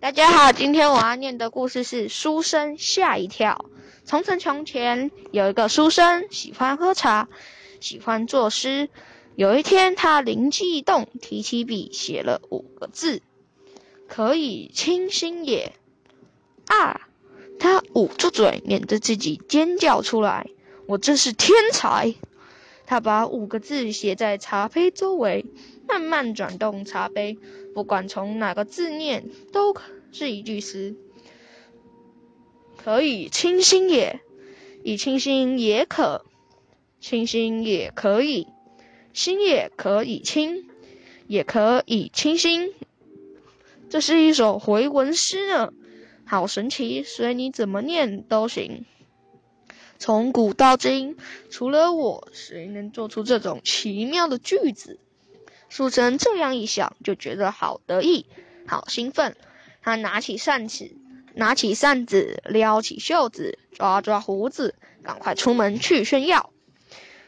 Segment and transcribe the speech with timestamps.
[0.00, 3.66] 大家好，今天我要念的故事是《书生吓一跳》。
[4.06, 7.28] 从前从前有一个书生，喜欢喝茶，
[7.80, 8.88] 喜欢作诗。
[9.36, 13.20] 有一天，他灵机一动，提起笔写了五个字
[14.08, 15.74] ：“可以清新也。”
[16.66, 17.02] 啊！
[17.58, 20.46] 他捂住嘴，免得自己尖叫出来。
[20.86, 22.14] 我真是天才！
[22.86, 25.44] 他把五个字写在茶杯周围，
[25.86, 27.38] 慢慢转动茶杯。
[27.74, 29.74] 不管从哪个字念，都
[30.12, 30.96] 是一句诗。
[32.76, 34.20] 可以清新也，
[34.82, 36.24] 以清新也可，
[37.00, 38.48] 清新也可以，
[39.12, 40.66] 心也可以清，
[41.26, 42.72] 也可以清新。
[43.90, 45.72] 这是一首回文诗呢，
[46.24, 48.84] 好神奇，随你怎么念都行。
[49.98, 51.18] 从古到今，
[51.50, 54.98] 除了我，谁能做出这种奇妙的句子？
[55.70, 58.26] 书生这样一想，就觉得好得意，
[58.66, 59.34] 好兴奋。
[59.82, 60.90] 他拿起扇子，
[61.32, 66.50] 拿起扇子，撩起袖子，抓抓胡子，赶快出门去炫耀。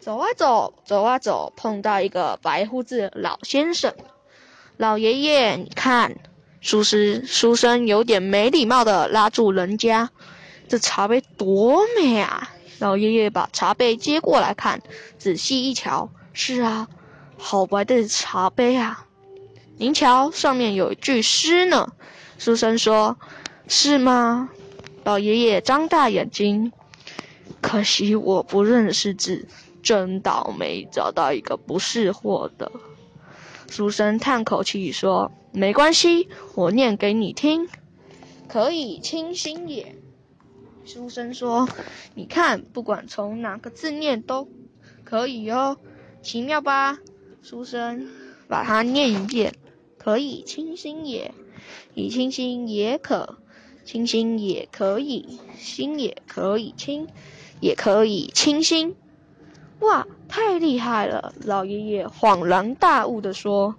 [0.00, 3.94] 走啊走，走啊走，碰到一个白胡子老先生。
[4.76, 6.16] 老爷爷，你看，
[6.60, 10.10] 书生书生有点没礼貌的拉住人家。
[10.68, 12.50] 这茶杯多美啊！
[12.80, 14.82] 老爷爷把茶杯接过来看，
[15.18, 16.88] 仔细一瞧，是啊。
[17.36, 19.06] 好白的茶杯啊！
[19.76, 21.92] 您瞧，上面有一句诗呢。
[22.38, 23.18] 书生说
[23.68, 24.50] ：“是吗？”
[25.04, 26.72] 老爷爷张大眼睛，
[27.60, 29.46] 可惜我不认识字，
[29.82, 32.72] 真倒霉，找到一个不识货的。
[33.68, 37.68] 书生叹口气说：“没关系，我念给你听。
[38.48, 39.96] 可以清新也。”
[40.86, 41.68] 书生说
[42.14, 44.48] ：“你看，不管从哪个字念都
[45.02, 45.76] 可以哦，
[46.22, 46.98] 奇妙吧？”
[47.44, 48.08] 书生
[48.48, 49.54] 把它念一遍，
[49.98, 51.34] 可以清新也，
[51.92, 53.36] 以清新也可，
[53.84, 57.06] 清新也可以，心也可以清，
[57.60, 58.96] 也可以清新。
[59.80, 61.34] 哇，太厉害了！
[61.44, 63.74] 老爷爷恍然大悟的说：“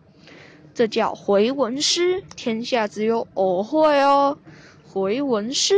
[0.75, 4.37] 这叫回文诗，天下只有我会哦。
[4.83, 5.73] 回文诗，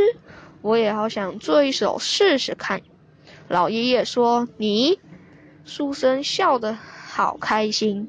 [0.60, 2.82] 我也好想做一首试试看。”
[3.48, 5.00] 老爷爷说：“你。”
[5.64, 6.76] 书生笑的。
[7.10, 8.06] 好开心！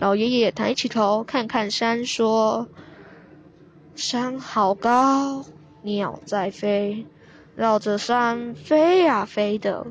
[0.00, 2.68] 老爷爷抬起头看看山，说
[3.94, 5.44] ：“山好高，
[5.82, 7.06] 鸟在飞，
[7.54, 9.86] 绕着山飞呀飞的。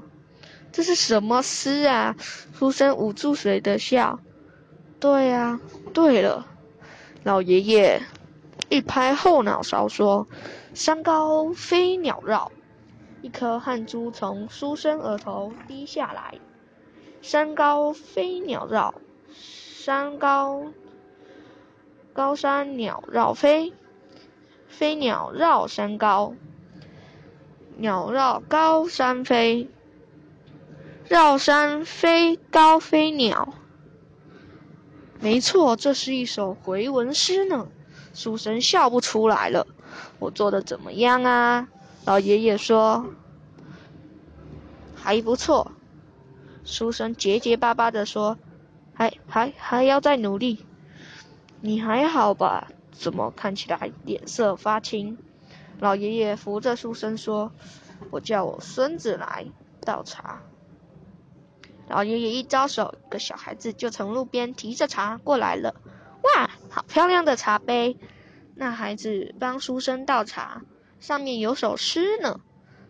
[0.73, 2.15] 这是什么诗啊？”
[2.53, 4.19] 书生捂住嘴的笑。
[4.99, 5.59] 对呀，
[5.93, 6.45] 对了，
[7.23, 8.01] 老爷爷
[8.69, 10.27] 一拍后脑勺说
[10.75, 12.51] ：“山高飞鸟绕。”
[13.23, 16.35] 一颗汗珠从书生额头滴下来。
[17.25, 18.93] 山高飞鸟绕，
[19.33, 20.67] 山高
[22.13, 23.73] 高山鸟绕飞，
[24.67, 26.35] 飞鸟绕山高，
[27.77, 29.67] 鸟绕高山飞，
[31.09, 33.55] 绕山飞高飞鸟。
[35.19, 37.67] 没错，这是一首回文诗呢。
[38.13, 39.65] 书生笑不出来了。
[40.19, 41.67] 我做的怎么样啊？
[42.05, 43.07] 老爷爷说，
[44.93, 45.71] 还不错。
[46.65, 48.37] 书生结结巴巴地说
[48.93, 50.65] ：“还还还要再努力。”
[51.61, 52.67] 你还好吧？
[52.91, 55.17] 怎么看起来脸色发青？
[55.79, 57.51] 老爷爷扶着书生说
[58.11, 59.45] ：“我叫我孙子来
[59.81, 60.41] 倒茶。”
[61.87, 65.75] 老爷爷一招手，一个小孩子就从路边提着茶过来了。
[66.23, 67.97] 哇，好漂亮的茶杯！
[68.55, 70.63] 那孩子帮书生倒茶，
[70.99, 72.39] 上面有首诗呢。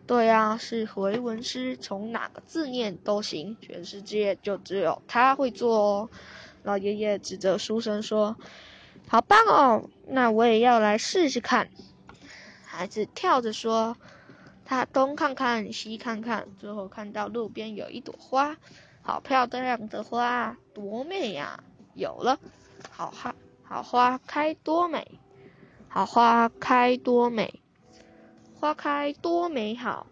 [0.07, 6.09] 对呀，是回文诗，从哪个字念都行，全世界就只有他会做哦。
[6.61, 8.37] 老爷爷指着书生说
[9.09, 11.69] ：“好棒哦，那我也要来试试看。”
[12.65, 13.97] 孩子跳着说
[14.63, 18.57] ：“他东看看，西看看，最后看到路边有一朵花，
[19.01, 21.63] 好漂亮的花，多美呀！
[21.95, 22.39] 有了，
[22.91, 23.33] 好花，
[23.63, 25.19] 好花开多美，
[25.87, 27.61] 好花开多美。”
[28.65, 30.07] 花开多美好，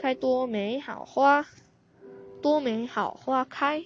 [0.00, 1.44] 开多美好花，
[2.40, 3.82] 多美好花开，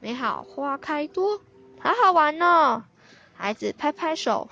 [0.00, 1.40] 美好花开多，
[1.78, 2.84] 好好玩呢！
[3.34, 4.50] 孩子拍拍手，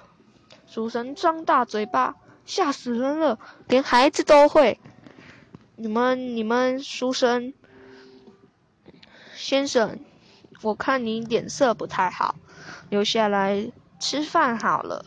[0.69, 2.15] 书生张大嘴巴，
[2.45, 4.79] 吓死人了，连孩子都会。
[5.75, 7.53] 你们，你们，书生
[9.35, 9.99] 先生，
[10.63, 12.37] 我看你脸色不太好，
[12.91, 15.05] 留下来吃饭好了。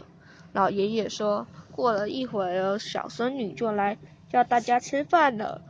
[0.52, 1.48] 老爷爷说。
[1.80, 3.98] 过了一会儿，小孙女就来
[4.30, 5.62] 叫大家吃饭了，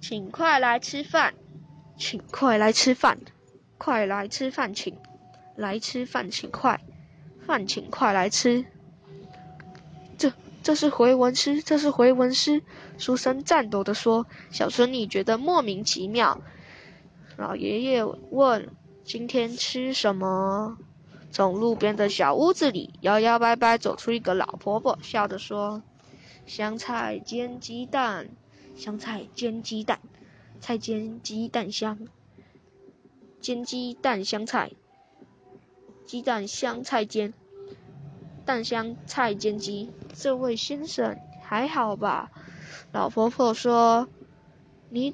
[0.00, 1.34] 请快来吃饭，
[1.96, 3.20] 请快来吃饭，
[3.78, 4.98] 快来吃饭，请
[5.54, 6.80] 来吃饭，请快
[7.46, 8.64] 饭，请快来吃。
[10.18, 10.32] 这
[10.64, 12.64] 这是回文诗，这是回文诗。
[12.98, 16.42] 书生颤抖地说：“小孙女觉得莫名其妙。”
[17.38, 18.68] 老爷爷问
[19.06, 20.76] ：“今天吃什么？”
[21.34, 25.82] 从路边的小屋子里摇摇摆摆走出一个老婆婆，笑着说
[26.46, 28.28] ：“香菜煎鸡蛋，
[28.76, 29.98] 香菜煎鸡蛋，
[30.60, 31.98] 菜煎鸡蛋香，
[33.40, 34.70] 煎鸡蛋香菜，
[36.06, 37.34] 鸡蛋香菜煎，
[38.44, 42.30] 蛋香菜煎鸡。”这位先生还好吧？
[42.92, 44.06] 老婆婆说
[44.88, 45.12] ：“你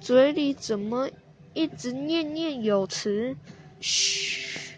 [0.00, 1.10] 嘴里怎么
[1.52, 3.36] 一直念念有词？”
[3.82, 4.69] 嘘，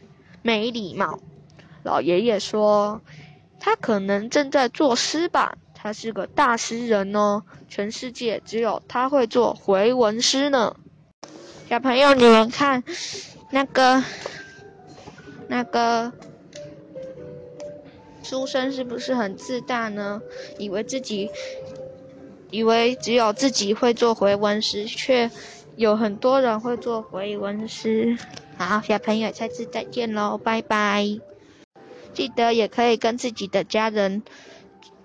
[0.43, 1.19] 没礼貌。
[1.83, 3.01] 老爷爷说
[3.59, 5.57] ：“他可能正在作诗吧？
[5.75, 10.77] 他是个大诗人哦，全世界只有他会做回文诗呢。”
[11.71, 12.85] 小朋友，你们看，
[13.51, 14.05] 那个，
[15.49, 16.13] 那个。
[18.23, 20.23] 书生是不是很自大呢？
[20.57, 21.29] 以为自己，
[22.51, 25.29] 以为只有自己会做回文诗，却
[25.75, 28.17] 有很多人会做回文诗。
[28.67, 31.21] 好，小朋友，下次再见喽，拜拜！
[32.13, 34.23] 记得也可以跟自己的家人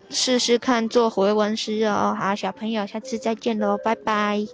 [0.09, 2.15] 试试看做回文诗哦。
[2.19, 4.45] 好，小朋友，下次再见喽，拜拜！